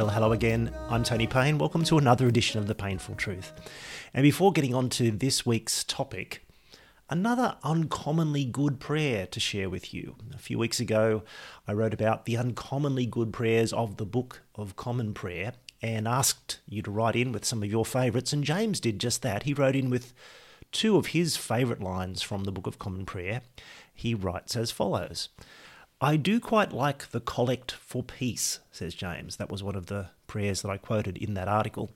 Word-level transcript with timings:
Well, 0.00 0.08
hello 0.08 0.32
again. 0.32 0.74
I'm 0.88 1.04
Tony 1.04 1.26
Payne. 1.26 1.58
Welcome 1.58 1.84
to 1.84 1.98
another 1.98 2.26
edition 2.26 2.58
of 2.58 2.66
The 2.66 2.74
Payneful 2.74 3.16
Truth. 3.16 3.52
And 4.14 4.22
before 4.22 4.50
getting 4.50 4.74
on 4.74 4.88
to 4.88 5.10
this 5.10 5.44
week's 5.44 5.84
topic, 5.84 6.42
another 7.10 7.56
uncommonly 7.62 8.46
good 8.46 8.80
prayer 8.80 9.26
to 9.26 9.38
share 9.38 9.68
with 9.68 9.92
you. 9.92 10.16
A 10.34 10.38
few 10.38 10.58
weeks 10.58 10.80
ago, 10.80 11.22
I 11.68 11.74
wrote 11.74 11.92
about 11.92 12.24
the 12.24 12.38
uncommonly 12.38 13.04
good 13.04 13.30
prayers 13.30 13.74
of 13.74 13.98
the 13.98 14.06
Book 14.06 14.40
of 14.54 14.74
Common 14.74 15.12
Prayer 15.12 15.52
and 15.82 16.08
asked 16.08 16.60
you 16.66 16.80
to 16.80 16.90
write 16.90 17.14
in 17.14 17.30
with 17.30 17.44
some 17.44 17.62
of 17.62 17.70
your 17.70 17.84
favourites, 17.84 18.32
and 18.32 18.42
James 18.42 18.80
did 18.80 19.00
just 19.00 19.20
that. 19.20 19.42
He 19.42 19.52
wrote 19.52 19.76
in 19.76 19.90
with 19.90 20.14
two 20.72 20.96
of 20.96 21.08
his 21.08 21.36
favourite 21.36 21.82
lines 21.82 22.22
from 22.22 22.44
the 22.44 22.52
Book 22.52 22.66
of 22.66 22.78
Common 22.78 23.04
Prayer. 23.04 23.42
He 23.92 24.14
writes 24.14 24.56
as 24.56 24.70
follows 24.70 25.28
I 26.00 26.16
do 26.16 26.40
quite 26.40 26.72
like 26.72 27.10
the 27.10 27.20
collect 27.20 27.72
for 27.72 28.02
peace, 28.02 28.60
says 28.70 28.94
James. 28.94 29.36
That 29.36 29.50
was 29.50 29.62
one 29.62 29.76
of 29.76 29.86
the 29.86 30.08
prayers 30.26 30.62
that 30.62 30.70
I 30.70 30.78
quoted 30.78 31.18
in 31.18 31.34
that 31.34 31.48
article. 31.48 31.90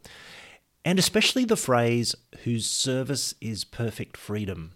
And 0.84 0.98
especially 0.98 1.46
the 1.46 1.56
phrase, 1.56 2.14
whose 2.44 2.68
service 2.68 3.34
is 3.40 3.64
perfect 3.64 4.18
freedom. 4.18 4.72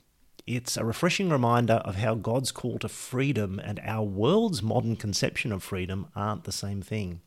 It's 0.46 0.78
a 0.78 0.84
refreshing 0.84 1.28
reminder 1.28 1.74
of 1.74 1.96
how 1.96 2.14
God's 2.14 2.52
call 2.52 2.78
to 2.78 2.88
freedom 2.88 3.60
and 3.62 3.78
our 3.84 4.02
world's 4.02 4.62
modern 4.62 4.96
conception 4.96 5.52
of 5.52 5.62
freedom 5.62 6.06
aren't 6.16 6.44
the 6.44 6.52
same 6.52 6.80
thing. 6.80 7.20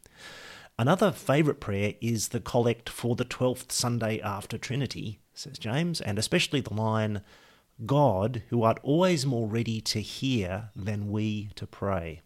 Another 0.79 1.11
favourite 1.11 1.59
prayer 1.59 1.93
is 2.01 2.29
the 2.29 2.39
collect 2.39 2.89
for 2.89 3.15
the 3.15 3.25
12th 3.25 3.71
Sunday 3.71 4.19
after 4.19 4.57
Trinity, 4.57 5.19
says 5.35 5.59
James, 5.59 6.01
and 6.01 6.17
especially 6.17 6.61
the 6.61 6.73
line, 6.73 7.21
God, 7.85 8.43
who 8.49 8.63
art 8.63 8.79
always 8.83 9.25
more 9.25 9.47
ready 9.47 9.81
to 9.81 10.01
hear 10.01 10.69
than 10.75 11.11
we 11.11 11.49
to 11.55 11.65
pray. 11.65 12.21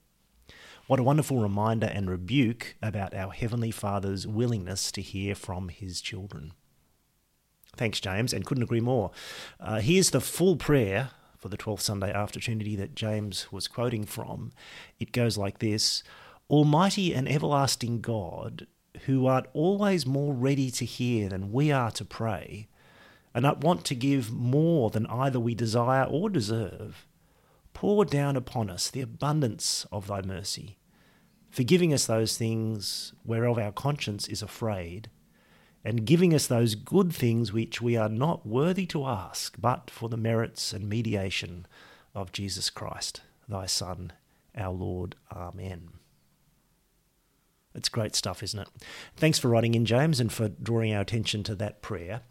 What 0.87 0.99
a 0.99 1.03
wonderful 1.03 1.39
reminder 1.39 1.87
and 1.87 2.09
rebuke 2.09 2.75
about 2.81 3.13
our 3.13 3.31
Heavenly 3.31 3.71
Father's 3.71 4.27
willingness 4.27 4.91
to 4.91 5.01
hear 5.01 5.33
from 5.33 5.69
His 5.69 6.01
children. 6.01 6.53
Thanks, 7.75 7.99
James, 7.99 8.33
and 8.33 8.45
couldn't 8.45 8.63
agree 8.63 8.81
more. 8.81 9.11
Uh, 9.59 9.79
here's 9.79 10.11
the 10.11 10.21
full 10.21 10.55
prayer 10.55 11.09
for 11.37 11.49
the 11.49 11.57
12th 11.57 11.81
Sunday 11.81 12.11
after 12.11 12.39
Trinity 12.39 12.75
that 12.75 12.95
James 12.95 13.51
was 13.51 13.67
quoting 13.67 14.05
from. 14.05 14.51
It 14.99 15.11
goes 15.11 15.37
like 15.37 15.59
this 15.59 16.03
Almighty 16.49 17.13
and 17.13 17.27
everlasting 17.27 18.01
God, 18.01 18.67
who 19.05 19.25
art 19.25 19.47
always 19.53 20.05
more 20.05 20.33
ready 20.33 20.69
to 20.71 20.85
hear 20.85 21.29
than 21.29 21.51
we 21.51 21.71
are 21.71 21.91
to 21.91 22.05
pray, 22.05 22.67
and 23.35 23.45
want 23.61 23.83
to 23.83 23.93
give 23.93 24.31
more 24.31 24.89
than 24.89 25.05
either 25.07 25.39
we 25.41 25.53
desire 25.53 26.05
or 26.05 26.29
deserve, 26.29 27.05
pour 27.73 28.05
down 28.05 28.37
upon 28.37 28.69
us 28.69 28.89
the 28.89 29.01
abundance 29.01 29.85
of 29.91 30.07
thy 30.07 30.21
mercy, 30.21 30.77
forgiving 31.51 31.93
us 31.93 32.05
those 32.05 32.37
things 32.37 33.13
whereof 33.25 33.59
our 33.59 33.73
conscience 33.73 34.25
is 34.29 34.41
afraid, 34.41 35.09
and 35.83 36.05
giving 36.05 36.33
us 36.33 36.47
those 36.47 36.75
good 36.75 37.13
things 37.13 37.51
which 37.51 37.81
we 37.81 37.97
are 37.97 38.09
not 38.09 38.47
worthy 38.47 38.85
to 38.85 39.05
ask, 39.05 39.57
but 39.59 39.91
for 39.91 40.07
the 40.07 40.17
merits 40.17 40.71
and 40.71 40.87
mediation 40.87 41.67
of 42.15 42.31
Jesus 42.31 42.69
Christ, 42.69 43.19
thy 43.49 43.65
Son, 43.65 44.13
our 44.55 44.73
Lord. 44.73 45.15
Amen. 45.29 45.89
It's 47.75 47.89
great 47.89 48.15
stuff, 48.15 48.41
isn't 48.41 48.61
it? 48.61 48.69
Thanks 49.17 49.37
for 49.37 49.49
writing 49.49 49.75
in, 49.75 49.85
James, 49.85 50.21
and 50.21 50.31
for 50.31 50.47
drawing 50.47 50.93
our 50.93 51.01
attention 51.01 51.43
to 51.43 51.55
that 51.55 51.81
prayer. 51.81 52.21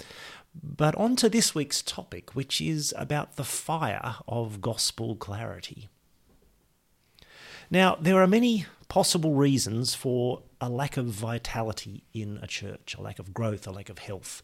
But 0.54 0.94
on 0.94 1.16
to 1.16 1.28
this 1.28 1.54
week's 1.54 1.82
topic, 1.82 2.34
which 2.34 2.60
is 2.60 2.94
about 2.96 3.36
the 3.36 3.44
fire 3.44 4.16
of 4.28 4.60
gospel 4.60 5.16
clarity. 5.16 5.88
Now, 7.70 7.96
there 8.00 8.22
are 8.22 8.26
many 8.26 8.66
possible 8.88 9.34
reasons 9.34 9.94
for 9.94 10.42
a 10.60 10.68
lack 10.68 10.96
of 10.96 11.06
vitality 11.06 12.04
in 12.12 12.38
a 12.42 12.46
church, 12.46 12.94
a 12.96 13.02
lack 13.02 13.18
of 13.18 13.34
growth, 13.34 13.66
a 13.66 13.72
lack 13.72 13.88
of 13.88 13.98
health, 13.98 14.42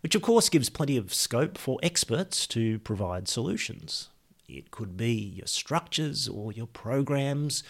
which 0.00 0.14
of 0.14 0.22
course 0.22 0.48
gives 0.48 0.68
plenty 0.68 0.96
of 0.96 1.14
scope 1.14 1.58
for 1.58 1.78
experts 1.82 2.46
to 2.48 2.78
provide 2.80 3.26
solutions. 3.26 4.10
It 4.48 4.70
could 4.70 4.96
be 4.96 5.12
your 5.12 5.46
structures 5.46 6.28
or 6.28 6.52
your 6.52 6.66
programs, 6.66 7.64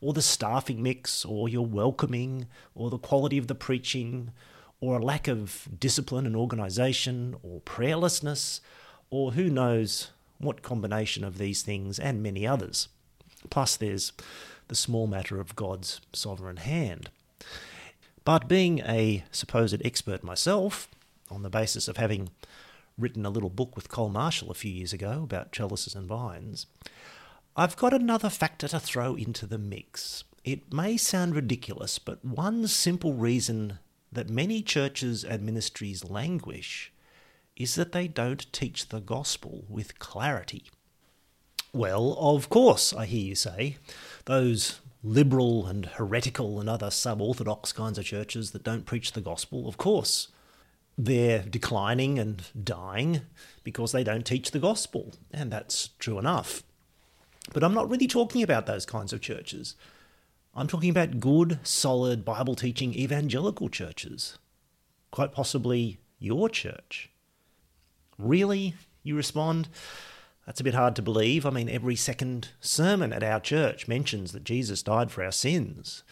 or 0.00 0.12
the 0.12 0.22
staffing 0.22 0.82
mix, 0.82 1.24
or 1.24 1.48
your 1.48 1.66
welcoming, 1.66 2.46
or 2.74 2.90
the 2.90 2.98
quality 2.98 3.38
of 3.38 3.48
the 3.48 3.54
preaching, 3.54 4.30
or 4.80 4.96
a 4.96 5.04
lack 5.04 5.28
of 5.28 5.68
discipline 5.78 6.26
and 6.26 6.36
organisation, 6.36 7.36
or 7.42 7.60
prayerlessness, 7.62 8.60
or 9.10 9.32
who 9.32 9.50
knows 9.50 10.10
what 10.38 10.62
combination 10.62 11.24
of 11.24 11.38
these 11.38 11.62
things 11.62 11.98
and 11.98 12.22
many 12.22 12.46
others. 12.46 12.88
Plus, 13.50 13.76
there's 13.76 14.12
the 14.68 14.74
small 14.74 15.06
matter 15.06 15.40
of 15.40 15.56
God's 15.56 16.00
sovereign 16.12 16.58
hand. 16.58 17.10
But 18.24 18.48
being 18.48 18.80
a 18.80 19.24
supposed 19.32 19.80
expert 19.84 20.22
myself, 20.22 20.88
on 21.30 21.42
the 21.42 21.50
basis 21.50 21.88
of 21.88 21.96
having 21.96 22.30
written 22.96 23.24
a 23.24 23.30
little 23.30 23.50
book 23.50 23.74
with 23.74 23.88
Col 23.88 24.08
Marshall 24.08 24.50
a 24.50 24.54
few 24.54 24.70
years 24.70 24.92
ago 24.92 25.22
about 25.22 25.52
trellises 25.52 25.94
and 25.94 26.06
vines, 26.06 26.66
I've 27.56 27.76
got 27.76 27.92
another 27.92 28.30
factor 28.30 28.68
to 28.68 28.78
throw 28.78 29.14
into 29.14 29.46
the 29.46 29.58
mix. 29.58 30.24
It 30.44 30.72
may 30.72 30.96
sound 30.96 31.34
ridiculous, 31.34 31.98
but 31.98 32.24
one 32.24 32.66
simple 32.68 33.14
reason 33.14 33.78
that 34.10 34.30
many 34.30 34.62
churches 34.62 35.24
and 35.24 35.44
ministries 35.44 36.04
languish 36.04 36.92
is 37.56 37.74
that 37.74 37.92
they 37.92 38.08
don't 38.08 38.50
teach 38.52 38.88
the 38.88 39.00
gospel 39.00 39.64
with 39.68 39.98
clarity. 39.98 40.64
Well, 41.72 42.16
of 42.18 42.48
course, 42.48 42.94
I 42.94 43.04
hear 43.06 43.20
you 43.20 43.34
say, 43.34 43.76
those 44.24 44.80
liberal 45.02 45.66
and 45.66 45.86
heretical 45.86 46.60
and 46.60 46.68
other 46.68 46.90
sub 46.90 47.20
orthodox 47.20 47.72
kinds 47.72 47.98
of 47.98 48.04
churches 48.04 48.52
that 48.52 48.64
don't 48.64 48.86
preach 48.86 49.12
the 49.12 49.20
gospel, 49.20 49.68
of 49.68 49.76
course, 49.76 50.28
they're 50.96 51.42
declining 51.42 52.18
and 52.18 52.42
dying 52.64 53.22
because 53.62 53.92
they 53.92 54.02
don't 54.02 54.26
teach 54.26 54.50
the 54.50 54.58
gospel, 54.58 55.14
and 55.32 55.52
that's 55.52 55.90
true 55.98 56.18
enough. 56.18 56.62
But 57.52 57.62
I'm 57.62 57.74
not 57.74 57.88
really 57.88 58.08
talking 58.08 58.42
about 58.42 58.66
those 58.66 58.84
kinds 58.84 59.12
of 59.12 59.20
churches. 59.20 59.76
I'm 60.58 60.66
talking 60.66 60.90
about 60.90 61.20
good, 61.20 61.60
solid, 61.62 62.24
Bible 62.24 62.56
teaching 62.56 62.92
evangelical 62.92 63.68
churches. 63.68 64.38
Quite 65.12 65.30
possibly 65.30 66.00
your 66.18 66.48
church. 66.48 67.10
Really? 68.18 68.74
You 69.04 69.14
respond? 69.14 69.68
That's 70.46 70.60
a 70.60 70.64
bit 70.64 70.74
hard 70.74 70.96
to 70.96 71.02
believe. 71.02 71.46
I 71.46 71.50
mean, 71.50 71.68
every 71.68 71.94
second 71.94 72.48
sermon 72.60 73.12
at 73.12 73.22
our 73.22 73.38
church 73.38 73.86
mentions 73.86 74.32
that 74.32 74.42
Jesus 74.42 74.82
died 74.82 75.12
for 75.12 75.22
our 75.22 75.30
sins 75.30 76.02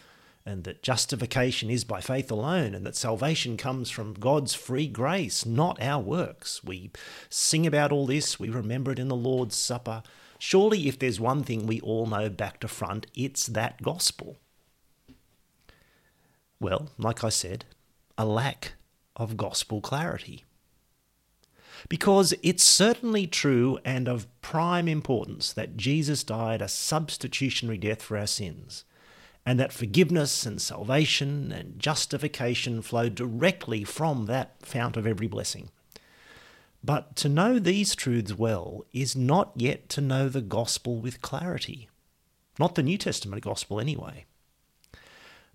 and 0.45 0.63
that 0.63 0.81
justification 0.81 1.69
is 1.69 1.83
by 1.83 1.99
faith 1.99 2.31
alone, 2.31 2.73
and 2.73 2.85
that 2.85 2.95
salvation 2.95 3.57
comes 3.57 3.89
from 3.89 4.13
God's 4.13 4.53
free 4.53 4.87
grace, 4.87 5.45
not 5.45 5.81
our 5.81 6.01
works. 6.01 6.63
We 6.63 6.91
sing 7.29 7.67
about 7.67 7.91
all 7.91 8.05
this, 8.05 8.39
we 8.39 8.47
remember 8.47 8.93
it 8.93 8.99
in 8.99 9.09
the 9.09 9.15
Lord's 9.15 9.57
Supper. 9.57 10.03
Surely, 10.39 10.87
if 10.87 10.99
there's 10.99 11.19
one 11.19 11.43
thing 11.43 11.65
we 11.65 11.79
all 11.81 12.05
know 12.05 12.29
back 12.29 12.59
to 12.59 12.67
front, 12.67 13.07
it's 13.15 13.47
that 13.47 13.81
gospel. 13.81 14.37
Well, 16.59 16.89
like 16.97 17.23
I 17.23 17.29
said, 17.29 17.65
a 18.17 18.25
lack 18.25 18.73
of 19.15 19.37
gospel 19.37 19.81
clarity. 19.81 20.43
Because 21.89 22.33
it's 22.41 22.63
certainly 22.63 23.27
true 23.27 23.77
and 23.85 24.07
of 24.07 24.27
prime 24.41 24.87
importance 24.87 25.53
that 25.53 25.77
Jesus 25.77 26.23
died 26.23 26.61
a 26.61 26.67
substitutionary 26.67 27.77
death 27.77 28.01
for 28.01 28.17
our 28.17 28.27
sins 28.27 28.83
and 29.45 29.59
that 29.59 29.71
forgiveness 29.71 30.45
and 30.45 30.61
salvation 30.61 31.51
and 31.51 31.79
justification 31.79 32.81
flow 32.81 33.07
directly 33.07 33.83
from 33.83 34.25
that 34.25 34.55
fount 34.65 34.97
of 34.97 35.07
every 35.07 35.27
blessing. 35.27 35.69
But 36.87 37.17
to 37.17 37.27
know 37.27 37.59
these 37.59 37.95
truths 37.95 38.33
well 38.33 38.85
is 38.93 39.13
not 39.13 39.51
yet 39.57 39.89
to 39.89 39.99
know 39.99 40.29
the 40.29 40.41
gospel 40.41 41.01
with 41.01 41.21
clarity. 41.21 41.89
Not 42.57 42.75
the 42.75 42.81
New 42.81 42.97
Testament 42.97 43.43
gospel, 43.43 43.81
anyway. 43.81 44.23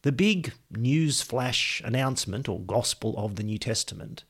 The 0.03 0.13
big 0.13 0.53
news 0.71 1.23
flash 1.23 1.81
announcement 1.87 2.51
or 2.51 2.61
gospel 2.61 3.15
of 3.17 3.37
the 3.37 3.43
New 3.43 3.57
Testament 3.57 4.25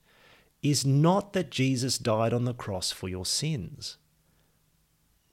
is 0.63 0.87
not 0.87 1.33
that 1.33 1.51
Jesus 1.51 1.99
died 1.99 2.33
on 2.33 2.45
the 2.45 2.55
cross 2.55 2.93
for 2.93 3.09
your 3.09 3.27
sins. 3.27 3.97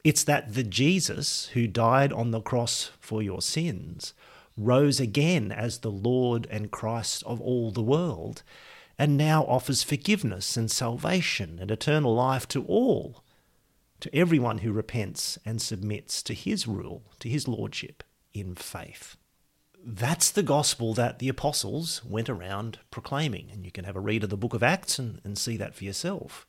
It's 0.03 0.23
that 0.23 0.55
the 0.55 0.63
Jesus 0.63 1.49
who 1.53 1.67
died 1.67 2.11
on 2.11 2.31
the 2.31 2.41
cross 2.41 2.89
for 2.99 3.21
your 3.21 3.43
sins 3.43 4.15
rose 4.57 4.99
again 4.99 5.51
as 5.51 5.77
the 5.77 5.91
Lord 5.91 6.47
and 6.49 6.71
Christ 6.71 7.21
of 7.27 7.39
all 7.39 7.69
the 7.69 7.83
world, 7.83 8.41
and 8.99 9.15
now 9.15 9.45
offers 9.45 9.81
forgiveness 9.81 10.57
and 10.57 10.69
salvation 10.69 11.57
and 11.59 11.71
eternal 11.71 12.13
life 12.13 12.45
to 12.49 12.65
all, 12.65 13.23
to 14.01 14.13
everyone 14.13 14.59
who 14.59 14.73
repents 14.73 15.39
and 15.45 15.61
submits 15.61 16.21
to 16.21 16.33
his 16.33 16.67
rule, 16.67 17.03
to 17.19 17.29
his 17.29 17.47
lordship 17.47 18.03
in 18.33 18.55
faith. 18.55 19.15
That's 19.81 20.29
the 20.29 20.43
gospel 20.43 20.93
that 20.95 21.19
the 21.19 21.29
apostles 21.29 22.03
went 22.03 22.29
around 22.29 22.79
proclaiming, 22.91 23.49
and 23.51 23.63
you 23.63 23.71
can 23.71 23.85
have 23.85 23.95
a 23.95 24.01
read 24.01 24.25
of 24.25 24.29
the 24.29 24.37
book 24.37 24.53
of 24.53 24.61
Acts 24.61 24.99
and, 24.99 25.21
and 25.23 25.37
see 25.37 25.55
that 25.55 25.73
for 25.73 25.85
yourself. 25.85 26.45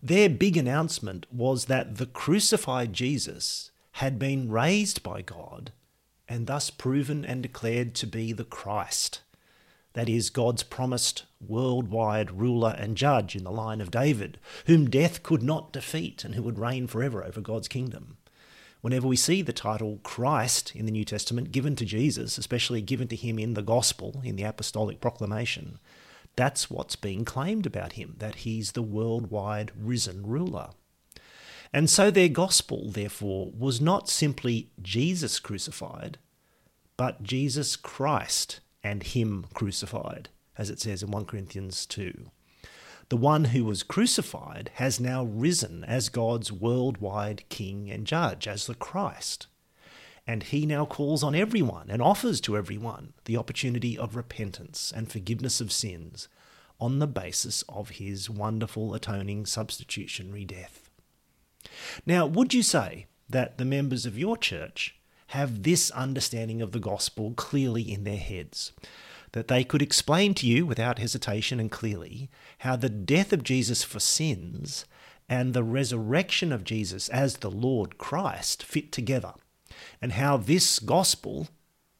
Their 0.00 0.30
big 0.30 0.56
announcement 0.56 1.26
was 1.32 1.64
that 1.64 1.96
the 1.96 2.06
crucified 2.06 2.92
Jesus 2.92 3.72
had 3.92 4.20
been 4.20 4.48
raised 4.48 5.02
by 5.02 5.22
God 5.22 5.72
and 6.28 6.46
thus 6.46 6.70
proven 6.70 7.24
and 7.24 7.42
declared 7.42 7.96
to 7.96 8.06
be 8.06 8.32
the 8.32 8.44
Christ, 8.44 9.22
That 9.98 10.08
is, 10.08 10.30
God's 10.30 10.62
promised 10.62 11.24
worldwide 11.40 12.30
ruler 12.30 12.76
and 12.78 12.96
judge 12.96 13.34
in 13.34 13.42
the 13.42 13.50
line 13.50 13.80
of 13.80 13.90
David, 13.90 14.38
whom 14.66 14.88
death 14.88 15.24
could 15.24 15.42
not 15.42 15.72
defeat 15.72 16.22
and 16.22 16.36
who 16.36 16.42
would 16.44 16.56
reign 16.56 16.86
forever 16.86 17.24
over 17.24 17.40
God's 17.40 17.66
kingdom. 17.66 18.16
Whenever 18.80 19.08
we 19.08 19.16
see 19.16 19.42
the 19.42 19.52
title 19.52 19.98
Christ 20.04 20.76
in 20.76 20.86
the 20.86 20.92
New 20.92 21.04
Testament 21.04 21.50
given 21.50 21.74
to 21.74 21.84
Jesus, 21.84 22.38
especially 22.38 22.80
given 22.80 23.08
to 23.08 23.16
him 23.16 23.40
in 23.40 23.54
the 23.54 23.62
gospel, 23.62 24.22
in 24.22 24.36
the 24.36 24.44
apostolic 24.44 25.00
proclamation, 25.00 25.80
that's 26.36 26.70
what's 26.70 26.94
being 26.94 27.24
claimed 27.24 27.66
about 27.66 27.94
him, 27.94 28.14
that 28.18 28.36
he's 28.36 28.70
the 28.70 28.82
worldwide 28.82 29.72
risen 29.76 30.24
ruler. 30.24 30.70
And 31.72 31.90
so 31.90 32.12
their 32.12 32.28
gospel, 32.28 32.88
therefore, 32.88 33.50
was 33.50 33.80
not 33.80 34.08
simply 34.08 34.70
Jesus 34.80 35.40
crucified, 35.40 36.18
but 36.96 37.24
Jesus 37.24 37.74
Christ 37.74 38.60
and 38.88 39.02
Him 39.02 39.44
crucified, 39.52 40.30
as 40.56 40.70
it 40.70 40.80
says 40.80 41.02
in 41.02 41.10
1 41.10 41.26
Corinthians 41.26 41.84
2. 41.84 42.30
The 43.10 43.18
one 43.18 43.44
who 43.46 43.64
was 43.64 43.82
crucified 43.82 44.70
has 44.74 44.98
now 44.98 45.24
risen 45.24 45.84
as 45.84 46.08
God's 46.08 46.50
worldwide 46.50 47.46
King 47.50 47.90
and 47.90 48.06
Judge, 48.06 48.48
as 48.48 48.66
the 48.66 48.74
Christ. 48.74 49.46
And 50.26 50.42
he 50.42 50.64
now 50.64 50.86
calls 50.86 51.22
on 51.22 51.34
everyone 51.34 51.86
and 51.90 52.00
offers 52.00 52.40
to 52.42 52.56
everyone 52.56 53.12
the 53.26 53.36
opportunity 53.36 53.96
of 53.96 54.16
repentance 54.16 54.92
and 54.94 55.10
forgiveness 55.10 55.60
of 55.60 55.72
sins 55.72 56.28
on 56.80 56.98
the 56.98 57.06
basis 57.06 57.64
of 57.68 57.90
his 57.90 58.30
wonderful 58.30 58.94
atoning 58.94 59.44
substitutionary 59.44 60.44
death. 60.44 60.90
Now, 62.06 62.26
would 62.26 62.54
you 62.54 62.62
say 62.62 63.06
that 63.28 63.58
the 63.58 63.64
members 63.64 64.06
of 64.06 64.18
your 64.18 64.36
church 64.36 64.97
have 65.28 65.62
this 65.62 65.90
understanding 65.92 66.62
of 66.62 66.72
the 66.72 66.80
gospel 66.80 67.32
clearly 67.34 67.82
in 67.82 68.04
their 68.04 68.18
heads. 68.18 68.72
That 69.32 69.48
they 69.48 69.62
could 69.62 69.82
explain 69.82 70.32
to 70.34 70.46
you 70.46 70.64
without 70.64 70.98
hesitation 70.98 71.60
and 71.60 71.70
clearly 71.70 72.30
how 72.58 72.76
the 72.76 72.88
death 72.88 73.32
of 73.32 73.42
Jesus 73.42 73.84
for 73.84 74.00
sins 74.00 74.86
and 75.28 75.52
the 75.52 75.62
resurrection 75.62 76.50
of 76.50 76.64
Jesus 76.64 77.10
as 77.10 77.36
the 77.36 77.50
Lord 77.50 77.98
Christ 77.98 78.62
fit 78.62 78.90
together, 78.90 79.34
and 80.00 80.12
how 80.12 80.38
this 80.38 80.78
gospel 80.78 81.48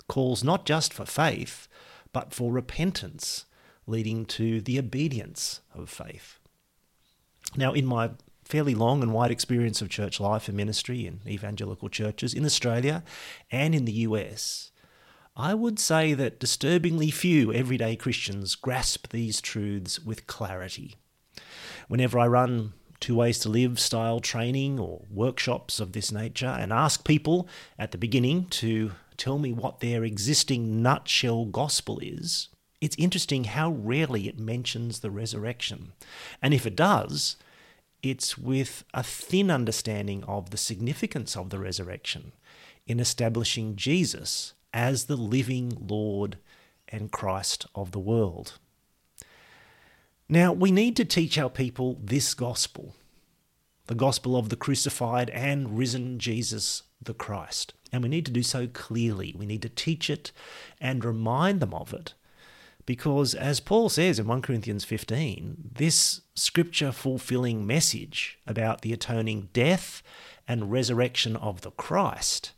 calls 0.09 0.43
not 0.43 0.65
just 0.65 0.95
for 0.95 1.05
faith, 1.05 1.69
but 2.15 2.33
for 2.33 2.51
repentance, 2.51 3.45
leading 3.87 4.25
to 4.25 4.63
the 4.63 4.79
obedience 4.79 5.61
of 5.75 5.91
faith. 5.91 6.39
Now, 7.57 7.75
in 7.75 7.85
my 7.85 8.11
fairly 8.49 8.75
long 8.75 9.03
and 9.03 9.13
wide 9.13 9.31
experience 9.31 9.83
of 9.83 9.91
church 9.91 10.19
life 10.21 10.49
and 10.49 10.57
ministry 10.57 11.07
in 11.07 11.21
evangelical 11.27 11.89
churches 11.89 12.33
in 12.33 12.45
Australia 12.45 13.05
and 13.51 13.75
in 13.75 13.85
the 13.85 13.93
US, 13.93 14.71
I 15.37 15.55
would 15.55 15.79
say 15.79 16.15
that 16.15 16.41
disturbingly 16.41 17.11
few 17.11 17.53
everyday 17.53 17.95
Christians 17.95 18.55
grasp 18.55 19.11
these 19.11 19.41
truths 19.41 20.01
with 20.01 20.27
clarity. 20.27 20.97
Whenever 21.89 22.19
I 22.19 22.27
run 22.27 22.73
two 23.01 23.15
ways 23.15 23.39
to 23.41 23.49
live 23.49 23.79
style 23.79 24.19
training 24.19 24.81
or 24.81 25.05
workshops 25.11 25.79
of 25.79 25.93
this 25.93 26.11
nature 26.11 26.47
and 26.47 26.73
ask 26.73 27.05
people 27.05 27.47
at 27.79 27.93
the 27.93 27.99
beginning 27.99 28.47
to 28.47 28.93
tell 29.17 29.39
me 29.39 29.53
what 29.53 29.81
their 29.81 30.05
existing 30.05 30.83
nutshell 30.83 31.45
gospel 31.45 31.99
is, 32.01 32.49
it's 32.81 32.97
interesting 32.99 33.45
how 33.45 33.71
rarely 33.71 34.27
it 34.27 34.39
mentions 34.39 35.01
the 35.01 35.11
resurrection. 35.11 35.93
And 36.41 36.55
if 36.55 36.67
it 36.67 36.77
does, 36.77 37.37
it's 38.03 38.39
with 38.39 38.85
a 38.95 39.03
thin 39.03 39.51
understanding 39.51 40.25
of 40.25 40.51
the 40.51 40.57
significance 40.57 41.37
of 41.37 41.51
the 41.51 41.59
resurrection 41.59 42.33
in 42.87 43.01
establishing 43.01 43.77
Jesus 43.77 44.55
as 44.73 45.05
the 45.05 45.17
living 45.17 45.77
Lord 45.89 46.39
and 46.89 47.11
Christ 47.11 47.67
of 47.75 47.93
the 47.93 47.99
world. 47.99 48.59
Now, 50.29 50.53
we 50.53 50.71
need 50.71 50.97
to 50.97 51.05
teach 51.05 51.39
our 51.39 51.51
people 51.51 51.99
this 52.03 52.35
gospel 52.35 52.95
the 53.89 53.95
gospel 53.95 54.37
of 54.37 54.51
the 54.51 54.57
crucified 54.57 55.31
and 55.31 55.79
risen 55.79 56.19
Jesus 56.19 56.83
the 57.03 57.15
Christ. 57.15 57.73
And 57.91 58.03
we 58.03 58.11
need 58.11 58.27
to 58.27 58.33
do 58.33 58.43
so 58.43 58.67
clearly. 58.67 59.35
We 59.37 59.47
need 59.47 59.63
to 59.63 59.71
teach 59.71 60.11
it 60.11 60.31
and 60.79 61.03
remind 61.03 61.61
them 61.61 61.73
of 61.73 61.95
it 61.95 62.13
because, 62.89 63.35
as 63.35 63.61
Paul 63.61 63.91
says 63.91 64.19
in 64.19 64.27
1 64.27 64.41
Corinthians 64.41 64.83
15, 64.83 65.73
this 65.75 66.23
scripture 66.35 66.91
fulfilling 66.91 67.67
message 67.67 68.39
about 68.47 68.81
the 68.81 68.95
atoning 68.95 69.51
death 69.53 70.03
and 70.49 70.73
resurrection 70.73 71.37
of 71.37 71.61
the 71.61 71.71
Christ 71.71 72.53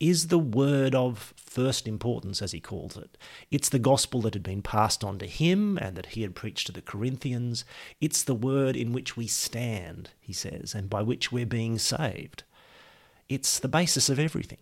is 0.00 0.26
the 0.26 0.38
word 0.40 0.96
of 0.96 1.32
first 1.36 1.86
importance, 1.86 2.42
as 2.42 2.50
he 2.50 2.58
calls 2.58 2.96
it. 2.96 3.16
It's 3.52 3.68
the 3.68 3.78
gospel 3.78 4.22
that 4.22 4.34
had 4.34 4.42
been 4.42 4.62
passed 4.62 5.04
on 5.04 5.20
to 5.20 5.26
him 5.26 5.78
and 5.78 5.94
that 5.94 6.06
he 6.06 6.22
had 6.22 6.34
preached 6.34 6.66
to 6.66 6.72
the 6.72 6.82
Corinthians. 6.82 7.64
It's 8.00 8.24
the 8.24 8.34
word 8.34 8.74
in 8.74 8.92
which 8.92 9.16
we 9.16 9.28
stand, 9.28 10.10
he 10.20 10.32
says, 10.32 10.74
and 10.74 10.90
by 10.90 11.02
which 11.02 11.30
we're 11.30 11.46
being 11.46 11.78
saved. 11.78 12.42
It's 13.28 13.60
the 13.60 13.68
basis 13.68 14.08
of 14.08 14.18
everything. 14.18 14.58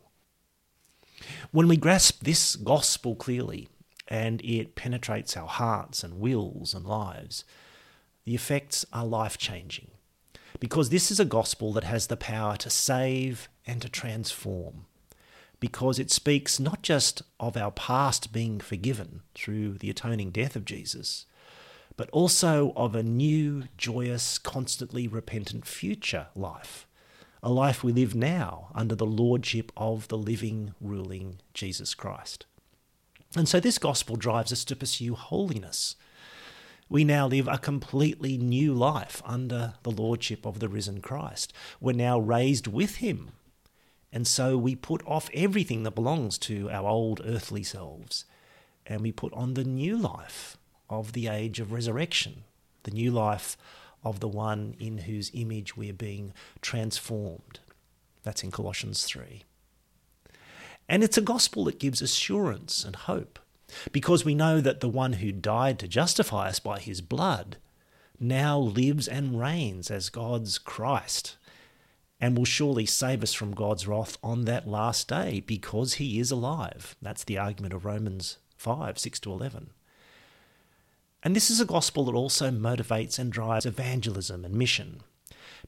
When 1.52 1.69
we 1.69 1.79
grasp 1.79 2.23
this 2.23 2.55
gospel 2.55 3.14
clearly, 3.14 3.70
and 4.11 4.45
it 4.45 4.75
penetrates 4.75 5.37
our 5.37 5.47
hearts 5.47 6.03
and 6.03 6.21
wills 6.21 6.75
and 6.75 6.85
lives, 6.85 7.45
the 8.25 8.35
effects 8.35 8.85
are 8.93 9.07
life 9.07 9.39
changing. 9.39 9.93
Because 10.59 10.91
this 10.91 11.11
is 11.11 11.21
a 11.21 11.25
gospel 11.25 11.73
that 11.75 11.85
has 11.85 12.09
the 12.09 12.17
power 12.17 12.57
to 12.57 12.69
save 12.69 13.49
and 13.67 13.81
to 13.81 13.89
transform. 13.89 14.87
Because 15.61 15.99
it 15.99 16.11
speaks 16.11 16.59
not 16.59 16.83
just 16.83 17.23
of 17.39 17.57
our 17.57 17.71
past 17.71 18.33
being 18.33 18.59
forgiven 18.59 19.23
through 19.35 19.79
the 19.79 19.91
atoning 19.91 20.31
death 20.31 20.57
of 20.57 20.65
Jesus, 20.65 21.27
but 21.97 22.11
also 22.11 22.73
of 22.77 22.95
a 22.95 23.03
new, 23.03 23.65
joyous, 23.77 24.39
constantly 24.39 25.07
repentant 25.07 25.67
future 25.67 26.27
life. 26.35 26.87
A 27.43 27.51
life 27.51 27.85
we 27.85 27.93
live 27.93 28.15
now 28.15 28.71
under 28.75 28.95
the 28.95 29.07
lordship 29.07 29.71
of 29.77 30.09
the 30.09 30.19
living, 30.19 30.75
ruling 30.81 31.41
Jesus 31.55 31.95
Christ. 31.95 32.47
And 33.37 33.49
so 33.49 33.61
this 33.61 33.79
gospel 33.79 34.17
drives 34.17 34.53
us 34.53 34.65
to 34.65 34.77
pursue 34.77 35.15
holiness. 35.15 35.97
We 36.88 37.05
now 37.05 37.29
live 37.29 37.47
a 37.47 37.59
completely 37.59 38.37
new 38.37 38.75
life 38.75 39.23
under 39.25 39.75
the 39.85 39.93
lordship 39.93 40.44
of 40.44 40.59
the 40.59 40.69
risen 40.69 41.00
Christ. 41.00 41.53
We're 41.81 41.93
now 41.93 42.19
raised 42.19 42.66
with 42.66 42.97
him. 42.97 43.31
And 44.12 44.26
so 44.26 44.59
we 44.59 44.75
put 44.75 45.07
off 45.07 45.31
everything 45.33 45.85
that 45.85 45.95
belongs 45.95 46.37
to 46.38 46.69
our 46.71 46.88
old 46.88 47.21
earthly 47.25 47.62
selves 47.62 48.25
and 48.87 49.02
we 49.02 49.12
put 49.12 49.33
on 49.33 49.55
the 49.55 49.64
new 49.64 49.97
life 49.97 50.59
of 50.88 51.12
the 51.12 51.28
age 51.28 51.61
of 51.61 51.71
resurrection, 51.71 52.43
the 52.83 52.90
new 52.90 53.12
life 53.12 53.57
of 54.02 54.19
the 54.19 54.28
one 54.28 54.75
in 54.81 54.99
whose 54.99 55.31
image 55.33 55.76
we 55.76 55.90
are 55.90 55.95
being 55.95 56.33
transformed. 56.61 57.61
That's 58.25 58.43
in 58.43 58.50
Colossians 58.50 59.05
3. 59.05 59.45
And 60.90 61.04
it's 61.04 61.16
a 61.16 61.23
gospel 61.23 61.66
that 61.66 61.78
gives 61.78 62.02
assurance 62.02 62.85
and 62.85 62.97
hope, 62.97 63.38
because 63.92 64.25
we 64.25 64.35
know 64.35 64.61
that 64.61 64.80
the 64.80 64.88
one 64.88 65.14
who 65.14 65.30
died 65.30 65.78
to 65.78 65.87
justify 65.87 66.49
us 66.49 66.59
by 66.59 66.80
his 66.80 67.00
blood 67.00 67.59
now 68.18 68.59
lives 68.59 69.06
and 69.06 69.38
reigns 69.38 69.88
as 69.88 70.11
God's 70.11 70.59
Christ 70.59 71.37
and 72.20 72.37
will 72.37 72.44
surely 72.44 72.87
save 72.87 73.23
us 73.23 73.32
from 73.32 73.54
God's 73.54 73.87
wrath 73.87 74.18
on 74.20 74.47
that 74.47 74.66
last 74.66 75.06
day 75.06 75.44
because 75.47 75.94
he 75.94 76.18
is 76.18 76.32
alive. 76.32 76.97
That's 77.00 77.23
the 77.23 77.38
argument 77.38 77.73
of 77.73 77.85
Romans 77.85 78.38
5 78.56 78.99
6 78.99 79.20
to 79.20 79.30
11. 79.30 79.70
And 81.23 81.37
this 81.37 81.52
is 81.52 81.61
a 81.61 81.64
gospel 81.66 82.04
that 82.06 82.16
also 82.16 82.50
motivates 82.50 83.16
and 83.16 83.30
drives 83.30 83.64
evangelism 83.64 84.44
and 84.44 84.54
mission. 84.56 85.02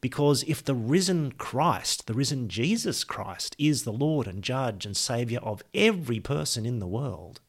Because 0.00 0.42
if 0.44 0.64
the 0.64 0.74
risen 0.74 1.32
Christ, 1.32 2.06
the 2.06 2.14
risen 2.14 2.48
Jesus 2.48 3.04
Christ, 3.04 3.54
is 3.58 3.84
the 3.84 3.92
Lord 3.92 4.26
and 4.26 4.42
Judge 4.42 4.86
and 4.86 4.96
Saviour 4.96 5.42
of 5.42 5.62
every 5.74 6.20
person 6.20 6.66
in 6.66 6.78
the 6.78 6.86
world, 6.86 7.40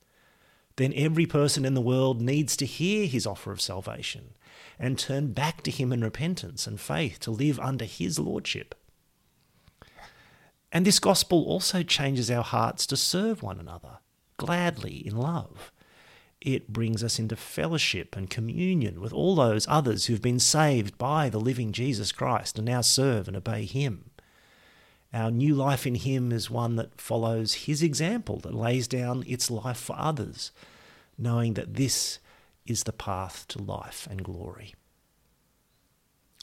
then 0.75 0.93
every 0.95 1.25
person 1.25 1.65
in 1.65 1.73
the 1.73 1.81
world 1.81 2.21
needs 2.21 2.57
to 2.57 2.65
hear 2.65 3.05
his 3.05 3.27
offer 3.27 3.51
of 3.51 3.61
salvation 3.61 4.33
and 4.79 4.97
turn 4.97 5.33
back 5.33 5.61
to 5.63 5.71
him 5.71 5.93
in 5.93 6.03
repentance 6.03 6.65
and 6.65 6.79
faith 6.79 7.19
to 7.19 7.31
live 7.31 7.59
under 7.59 7.85
his 7.85 8.19
lordship. 8.19 8.75
And 10.71 10.85
this 10.85 10.99
gospel 10.99 11.43
also 11.43 11.83
changes 11.83 12.31
our 12.31 12.43
hearts 12.43 12.87
to 12.87 12.97
serve 12.97 13.43
one 13.43 13.59
another 13.59 13.99
gladly 14.37 15.05
in 15.05 15.15
love 15.15 15.71
it 16.43 16.73
brings 16.73 17.03
us 17.03 17.19
into 17.19 17.37
fellowship 17.37 18.17
and 18.17 18.29
communion 18.29 18.99
with 18.99 19.13
all 19.13 19.33
those 19.33 19.65
others 19.69 20.05
who've 20.05 20.21
been 20.21 20.39
saved 20.39 20.97
by 20.97 21.29
the 21.29 21.39
living 21.39 21.71
Jesus 21.71 22.11
Christ 22.11 22.57
and 22.57 22.67
now 22.67 22.81
serve 22.81 23.29
and 23.29 23.37
obey 23.37 23.63
Him. 23.63 24.11
Our 25.13 25.31
new 25.31 25.55
life 25.55 25.87
in 25.87 25.95
Him 25.95 26.33
is 26.33 26.49
one 26.49 26.75
that 26.75 26.99
follows 26.99 27.53
His 27.53 27.81
example, 27.81 28.39
that 28.39 28.53
lays 28.53 28.89
down 28.89 29.23
its 29.25 29.49
life 29.49 29.77
for 29.77 29.95
others, 29.97 30.51
knowing 31.17 31.53
that 31.53 31.75
this 31.75 32.19
is 32.65 32.83
the 32.83 32.93
path 32.93 33.45
to 33.49 33.61
life 33.61 34.05
and 34.11 34.21
glory. 34.21 34.75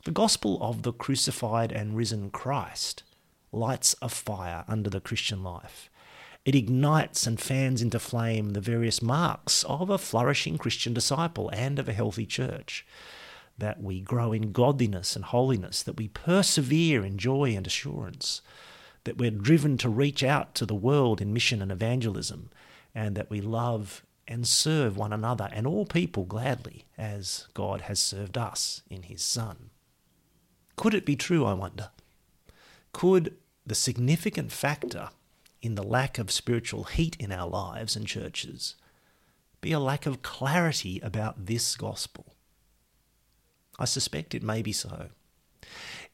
The 0.04 0.12
gospel 0.12 0.58
of 0.62 0.82
the 0.82 0.94
crucified 0.94 1.72
and 1.72 1.94
risen 1.94 2.30
Christ 2.30 3.02
lights 3.52 3.94
a 4.00 4.08
fire 4.08 4.64
under 4.66 4.88
the 4.88 5.00
Christian 5.00 5.42
life 5.42 5.89
It 6.44 6.54
ignites 6.54 7.26
and 7.26 7.38
fans 7.38 7.82
into 7.82 7.98
flame 7.98 8.50
the 8.50 8.60
various 8.60 9.02
marks 9.02 9.62
of 9.64 9.90
a 9.90 9.98
flourishing 9.98 10.56
Christian 10.56 10.94
disciple 10.94 11.50
and 11.50 11.78
of 11.78 11.88
a 11.88 11.92
healthy 11.92 12.24
church. 12.24 12.86
That 13.58 13.82
we 13.82 14.00
grow 14.00 14.32
in 14.32 14.52
godliness 14.52 15.16
and 15.16 15.24
holiness, 15.26 15.82
that 15.82 15.98
we 15.98 16.08
persevere 16.08 17.04
in 17.04 17.18
joy 17.18 17.54
and 17.54 17.66
assurance, 17.66 18.40
that 19.04 19.18
we're 19.18 19.30
driven 19.30 19.76
to 19.78 19.90
reach 19.90 20.22
out 20.22 20.54
to 20.54 20.64
the 20.64 20.74
world 20.74 21.20
in 21.20 21.34
mission 21.34 21.60
and 21.60 21.70
evangelism, 21.70 22.50
and 22.94 23.14
that 23.16 23.28
we 23.28 23.42
love 23.42 24.02
and 24.26 24.46
serve 24.46 24.96
one 24.96 25.12
another 25.12 25.50
and 25.52 25.66
all 25.66 25.84
people 25.84 26.24
gladly 26.24 26.86
as 26.96 27.48
God 27.52 27.82
has 27.82 28.00
served 28.00 28.38
us 28.38 28.82
in 28.88 29.02
His 29.02 29.22
Son. 29.22 29.70
Could 30.76 30.94
it 30.94 31.04
be 31.04 31.16
true, 31.16 31.44
I 31.44 31.52
wonder? 31.52 31.90
Could 32.92 33.36
the 33.66 33.74
significant 33.74 34.52
factor 34.52 35.10
in 35.62 35.74
the 35.74 35.82
lack 35.82 36.18
of 36.18 36.30
spiritual 36.30 36.84
heat 36.84 37.16
in 37.18 37.32
our 37.32 37.48
lives 37.48 37.96
and 37.96 38.06
churches 38.06 38.76
be 39.60 39.72
a 39.72 39.80
lack 39.80 40.06
of 40.06 40.22
clarity 40.22 41.00
about 41.02 41.46
this 41.46 41.76
gospel? 41.76 42.34
I 43.78 43.84
suspect 43.84 44.34
it 44.34 44.42
may 44.42 44.62
be 44.62 44.72
so. 44.72 45.08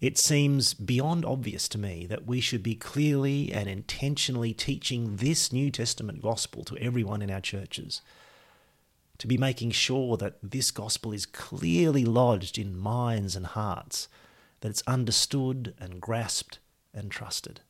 It 0.00 0.18
seems 0.18 0.74
beyond 0.74 1.24
obvious 1.24 1.68
to 1.70 1.78
me 1.78 2.06
that 2.06 2.26
we 2.26 2.40
should 2.40 2.62
be 2.62 2.74
clearly 2.74 3.52
and 3.52 3.68
intentionally 3.68 4.52
teaching 4.52 5.16
this 5.16 5.52
New 5.52 5.70
Testament 5.70 6.20
gospel 6.20 6.64
to 6.64 6.76
everyone 6.78 7.22
in 7.22 7.30
our 7.30 7.40
churches. 7.40 8.02
To 9.18 9.26
be 9.26 9.38
making 9.38 9.70
sure 9.70 10.18
that 10.18 10.36
this 10.42 10.70
gospel 10.70 11.12
is 11.12 11.24
clearly 11.24 12.04
lodged 12.04 12.58
in 12.58 12.76
minds 12.76 13.34
and 13.34 13.46
hearts, 13.46 14.08
that 14.60 14.68
it's 14.68 14.82
understood 14.86 15.74
and 15.78 16.00
grasped 16.00 16.58
and 16.92 17.10
trusted. 17.10 17.60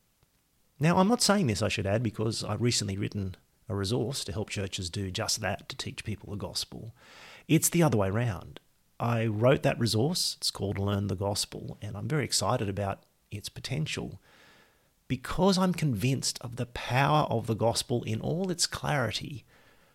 Now, 0.79 0.97
I'm 0.97 1.07
not 1.07 1.21
saying 1.21 1.47
this, 1.47 1.61
I 1.61 1.69
should 1.69 1.87
add, 1.87 2.03
because 2.03 2.43
I've 2.43 2.61
recently 2.61 2.97
written 2.97 3.35
a 3.67 3.75
resource 3.75 4.23
to 4.25 4.31
help 4.31 4.49
churches 4.49 4.89
do 4.89 5.09
just 5.09 5.41
that, 5.41 5.67
to 5.69 5.75
teach 5.75 6.03
people 6.03 6.29
the 6.31 6.37
gospel. 6.37 6.93
It's 7.47 7.69
the 7.69 7.83
other 7.83 7.97
way 7.97 8.09
around. 8.09 8.59
I 8.99 9.25
wrote 9.25 9.63
that 9.63 9.79
resource, 9.79 10.35
it's 10.37 10.51
called 10.51 10.79
Learn 10.79 11.07
the 11.07 11.15
Gospel, 11.15 11.77
and 11.81 11.95
I'm 11.95 12.07
very 12.07 12.25
excited 12.25 12.69
about 12.69 13.03
its 13.31 13.49
potential 13.49 14.19
because 15.07 15.57
I'm 15.57 15.73
convinced 15.73 16.37
of 16.41 16.55
the 16.55 16.65
power 16.65 17.27
of 17.29 17.47
the 17.47 17.55
gospel 17.55 18.03
in 18.03 18.19
all 18.21 18.51
its 18.51 18.67
clarity 18.67 19.45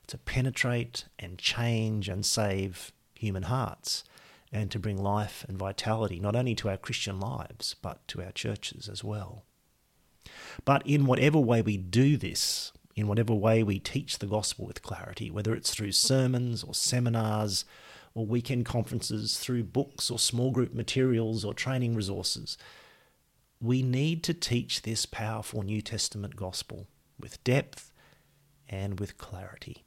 to 0.06 0.18
penetrate 0.18 1.04
and 1.18 1.38
change 1.38 2.08
and 2.08 2.24
save 2.24 2.92
human 3.14 3.44
hearts 3.44 4.04
and 4.52 4.70
to 4.70 4.78
bring 4.78 5.02
life 5.02 5.44
and 5.48 5.58
vitality 5.58 6.18
not 6.18 6.36
only 6.36 6.54
to 6.56 6.68
our 6.68 6.76
Christian 6.76 7.20
lives, 7.20 7.76
but 7.82 8.06
to 8.08 8.22
our 8.22 8.32
churches 8.32 8.88
as 8.88 9.04
well. 9.04 9.44
But 10.64 10.86
in 10.86 11.06
whatever 11.06 11.38
way 11.38 11.62
we 11.62 11.76
do 11.76 12.16
this, 12.16 12.72
in 12.94 13.08
whatever 13.08 13.34
way 13.34 13.62
we 13.62 13.78
teach 13.78 14.18
the 14.18 14.26
gospel 14.26 14.66
with 14.66 14.82
clarity, 14.82 15.30
whether 15.30 15.54
it's 15.54 15.72
through 15.74 15.92
sermons 15.92 16.62
or 16.62 16.74
seminars 16.74 17.64
or 18.14 18.26
weekend 18.26 18.66
conferences, 18.66 19.38
through 19.38 19.64
books 19.64 20.10
or 20.10 20.18
small 20.18 20.50
group 20.50 20.74
materials 20.74 21.44
or 21.44 21.54
training 21.54 21.94
resources, 21.94 22.58
we 23.60 23.82
need 23.82 24.22
to 24.24 24.34
teach 24.34 24.82
this 24.82 25.06
powerful 25.06 25.62
New 25.62 25.80
Testament 25.80 26.36
gospel 26.36 26.86
with 27.18 27.42
depth 27.44 27.92
and 28.68 28.98
with 28.98 29.16
clarity. 29.16 29.84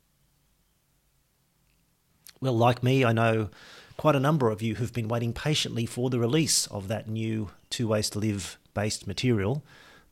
Well, 2.42 2.58
like 2.58 2.84
me, 2.84 3.04
I 3.04 3.12
know 3.12 3.50
quite 3.98 4.16
a 4.16 4.20
number 4.20 4.50
of 4.50 4.62
you 4.62 4.76
who've 4.76 4.94
been 4.94 5.08
waiting 5.08 5.34
patiently 5.34 5.86
for 5.86 6.10
the 6.10 6.20
release 6.20 6.68
of 6.68 6.88
that 6.88 7.08
new 7.08 7.52
Two 7.70 7.88
Ways 7.88 8.10
to 8.12 8.20
Live 8.20 8.58
based 8.74 9.08
material, 9.08 9.64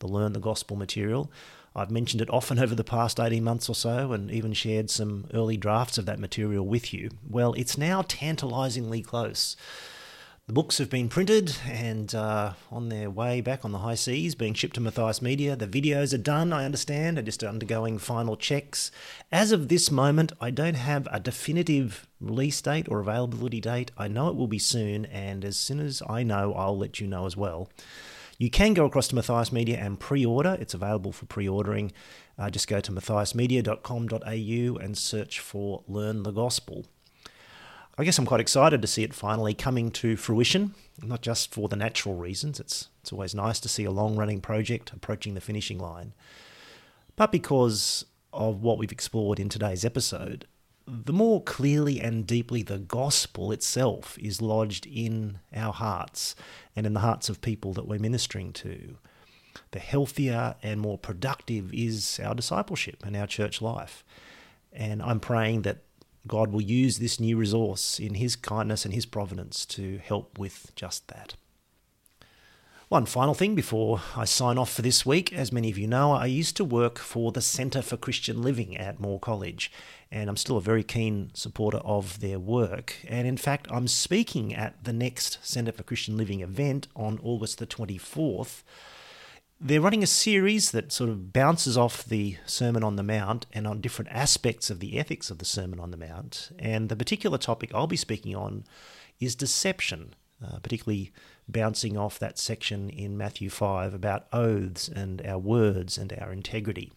the 0.03 0.11
Learn 0.11 0.33
the 0.33 0.39
Gospel 0.39 0.75
material. 0.75 1.31
I've 1.75 1.89
mentioned 1.89 2.21
it 2.21 2.29
often 2.29 2.59
over 2.63 2.75
the 2.75 2.83
past 2.83 3.19
18 3.19 3.43
months 3.43 3.69
or 3.69 3.75
so 3.75 4.11
and 4.11 4.29
even 4.29 4.53
shared 4.53 4.89
some 4.89 5.25
early 5.33 5.57
drafts 5.57 5.97
of 5.97 6.05
that 6.05 6.19
material 6.19 6.65
with 6.65 6.93
you. 6.93 7.09
Well, 7.27 7.53
it's 7.53 7.77
now 7.77 8.03
tantalizingly 8.07 9.01
close. 9.01 9.55
The 10.45 10.51
books 10.51 10.77
have 10.79 10.89
been 10.89 11.07
printed 11.07 11.55
and 11.65 12.13
uh, 12.13 12.51
on 12.69 12.89
their 12.89 13.09
way 13.09 13.39
back 13.39 13.63
on 13.63 13.71
the 13.71 13.77
high 13.77 13.95
seas, 13.95 14.35
being 14.35 14.53
shipped 14.53 14.75
to 14.75 14.81
Matthias 14.81 15.21
Media. 15.21 15.55
The 15.55 15.67
videos 15.67 16.13
are 16.13 16.17
done, 16.17 16.51
I 16.51 16.65
understand, 16.65 17.17
are 17.17 17.21
just 17.21 17.45
undergoing 17.45 17.97
final 17.97 18.35
checks. 18.35 18.91
As 19.31 19.53
of 19.53 19.69
this 19.69 19.89
moment, 19.89 20.33
I 20.41 20.51
don't 20.51 20.75
have 20.75 21.07
a 21.09 21.21
definitive 21.21 22.09
release 22.19 22.61
date 22.61 22.89
or 22.89 22.99
availability 22.99 23.61
date. 23.61 23.91
I 23.97 24.09
know 24.09 24.27
it 24.27 24.35
will 24.35 24.47
be 24.47 24.59
soon, 24.59 25.05
and 25.05 25.45
as 25.45 25.55
soon 25.55 25.79
as 25.79 26.03
I 26.09 26.23
know, 26.23 26.53
I'll 26.55 26.77
let 26.77 26.99
you 26.99 27.07
know 27.07 27.25
as 27.25 27.37
well. 27.37 27.69
You 28.37 28.49
can 28.49 28.73
go 28.73 28.85
across 28.85 29.07
to 29.09 29.15
Matthias 29.15 29.51
Media 29.51 29.77
and 29.77 29.99
pre 29.99 30.25
order. 30.25 30.57
It's 30.59 30.73
available 30.73 31.11
for 31.11 31.25
pre 31.25 31.47
ordering. 31.47 31.91
Uh, 32.37 32.49
just 32.49 32.67
go 32.67 32.79
to 32.79 32.91
matthiasmedia.com.au 32.91 34.77
and 34.83 34.97
search 34.97 35.39
for 35.39 35.83
Learn 35.87 36.23
the 36.23 36.31
Gospel. 36.31 36.85
I 37.95 38.03
guess 38.03 38.17
I'm 38.17 38.25
quite 38.25 38.39
excited 38.39 38.81
to 38.81 38.87
see 38.87 39.03
it 39.03 39.13
finally 39.13 39.53
coming 39.53 39.91
to 39.91 40.17
fruition, 40.17 40.73
not 41.03 41.21
just 41.21 41.53
for 41.53 41.69
the 41.69 41.75
natural 41.75 42.15
reasons. 42.15 42.59
It's, 42.59 42.89
it's 43.01 43.13
always 43.13 43.35
nice 43.35 43.59
to 43.59 43.69
see 43.69 43.83
a 43.83 43.91
long 43.91 44.15
running 44.15 44.41
project 44.41 44.91
approaching 44.93 45.35
the 45.35 45.41
finishing 45.41 45.77
line, 45.77 46.13
but 47.15 47.31
because 47.31 48.05
of 48.33 48.63
what 48.63 48.79
we've 48.79 48.91
explored 48.91 49.39
in 49.39 49.47
today's 49.47 49.85
episode. 49.85 50.47
The 50.85 51.13
more 51.13 51.41
clearly 51.41 52.01
and 52.01 52.27
deeply 52.27 52.61
the 52.61 52.77
gospel 52.77 53.51
itself 53.51 54.17
is 54.19 54.41
lodged 54.41 54.85
in 54.85 55.39
our 55.55 55.71
hearts 55.71 56.35
and 56.75 56.85
in 56.85 56.93
the 56.93 56.99
hearts 56.99 57.29
of 57.29 57.41
people 57.41 57.73
that 57.73 57.87
we're 57.87 57.99
ministering 57.99 58.51
to, 58.53 58.97
the 59.71 59.79
healthier 59.79 60.55
and 60.61 60.81
more 60.81 60.97
productive 60.97 61.73
is 61.73 62.19
our 62.21 62.35
discipleship 62.35 63.05
and 63.05 63.15
our 63.15 63.27
church 63.27 63.61
life. 63.61 64.03
And 64.71 65.01
I'm 65.01 65.19
praying 65.19 65.61
that 65.61 65.83
God 66.27 66.51
will 66.51 66.61
use 66.61 66.99
this 66.99 67.19
new 67.19 67.37
resource 67.37 67.99
in 67.99 68.15
His 68.15 68.35
kindness 68.35 68.85
and 68.85 68.93
His 68.93 69.05
providence 69.05 69.65
to 69.67 69.99
help 69.99 70.37
with 70.37 70.71
just 70.75 71.07
that. 71.09 71.35
One 72.93 73.07
final 73.07 73.33
thing 73.33 73.55
before 73.55 74.01
I 74.15 74.25
sign 74.25 74.59
off 74.59 74.71
for 74.71 74.83
this 74.83 75.03
week. 75.03 75.33
As 75.33 75.51
many 75.51 75.71
of 75.71 75.79
you 75.79 75.87
know, 75.87 76.11
I 76.11 76.27
used 76.27 76.55
to 76.57 76.63
work 76.63 76.99
for 76.99 77.31
the 77.31 77.41
Centre 77.41 77.81
for 77.81 77.97
Christian 77.97 78.43
Living 78.43 78.77
at 78.77 78.99
Moore 78.99 79.19
College, 79.19 79.71
and 80.11 80.29
I'm 80.29 80.37
still 80.37 80.57
a 80.57 80.61
very 80.61 80.83
keen 80.83 81.31
supporter 81.33 81.79
of 81.79 82.19
their 82.19 82.37
work. 82.37 82.97
And 83.07 83.27
in 83.27 83.35
fact, 83.35 83.65
I'm 83.71 83.87
speaking 83.87 84.53
at 84.53 84.83
the 84.83 84.93
next 84.93 85.39
Centre 85.41 85.71
for 85.71 85.81
Christian 85.81 86.17
Living 86.17 86.41
event 86.41 86.87
on 86.95 87.19
August 87.23 87.57
the 87.57 87.65
24th 87.65 88.61
they're 89.59 89.79
running 89.79 90.03
a 90.03 90.07
series 90.07 90.71
that 90.71 90.91
sort 90.91 91.09
of 91.09 91.31
bounces 91.31 91.77
off 91.77 92.03
the 92.03 92.35
Sermon 92.45 92.83
on 92.83 92.97
the 92.97 93.03
Mount 93.03 93.45
and 93.53 93.65
on 93.65 93.79
different 93.79 94.11
aspects 94.11 94.69
of 94.69 94.81
the 94.81 94.99
ethics 94.99 95.31
of 95.31 95.37
the 95.39 95.45
Sermon 95.45 95.79
on 95.79 95.89
the 95.89 95.97
Mount. 95.97 96.51
And 96.59 96.89
the 96.89 96.97
particular 96.97 97.37
topic 97.37 97.71
I'll 97.73 97.87
be 97.87 97.95
speaking 97.95 98.35
on 98.35 98.65
is 99.21 99.35
deception, 99.35 100.15
uh, 100.45 100.59
particularly 100.59 101.13
bouncing 101.47 101.97
off 101.97 102.19
that 102.19 102.37
section 102.37 102.89
in 102.89 103.17
Matthew 103.17 103.49
5 103.49 103.93
about 103.93 104.27
oaths 104.31 104.87
and 104.87 105.25
our 105.25 105.37
words 105.37 105.97
and 105.97 106.13
our 106.13 106.31
integrity. 106.31 106.91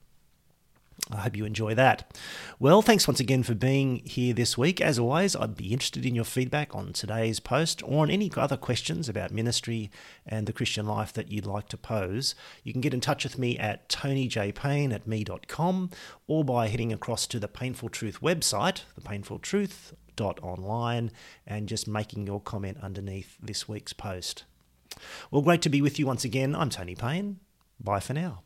I 1.12 1.18
hope 1.18 1.36
you 1.36 1.44
enjoy 1.44 1.76
that. 1.76 2.16
Well, 2.60 2.82
thanks 2.82 3.08
once 3.08 3.20
again 3.20 3.44
for 3.44 3.56
being 3.56 4.02
here 4.06 4.34
this 4.34 4.58
week. 4.58 4.80
As 4.80 4.98
always, 4.98 5.36
I'd 5.36 5.58
be 5.58 5.74
interested 5.74 6.06
in 6.06 6.16
your 6.16 6.24
feedback 6.24 6.74
on 6.74 6.94
today's 6.94 7.40
post 7.40 7.84
or 7.84 8.04
on 8.04 8.12
any 8.12 8.32
other 8.38 8.56
questions 8.56 9.10
about 9.10 9.32
ministry 9.32 9.92
and 10.26 10.48
the 10.48 10.54
Christian 10.54 10.86
life 10.86 11.12
that 11.14 11.30
you'd 11.30 11.46
like 11.46 11.68
to 11.70 11.78
pose. 11.78 12.36
You 12.64 12.72
can 12.72 12.82
get 12.82 12.94
in 12.94 13.02
touch 13.02 13.24
with 13.24 13.38
me 13.38 13.58
at 13.58 13.90
tonyjpayne 13.90 14.94
at 14.94 15.08
me.com 15.08 15.90
or 16.28 16.46
by 16.46 16.68
heading 16.68 16.94
across 16.94 17.28
to 17.28 17.40
the 17.40 17.50
Payneful 17.50 17.90
Truth 17.90 18.22
website, 18.22 18.84
the 18.96 19.02
Payneful 19.02 19.40
Truth 19.40 19.94
online 20.22 21.12
and 21.48 21.68
just 21.68 21.88
making 21.88 22.28
your 22.28 22.40
comment 22.40 22.78
underneath 22.82 23.36
this 23.42 23.68
week's 23.68 23.94
post. 23.94 24.44
Well, 25.32 25.42
great 25.42 25.62
to 25.64 25.70
be 25.70 25.82
with 25.82 26.00
you 26.00 26.06
once 26.08 26.24
again. 26.24 26.56
I'm 26.56 26.70
Tony 26.70 26.96
Payne. 26.96 27.40
Bye 27.80 28.00
for 28.00 28.14
now. 28.14 28.44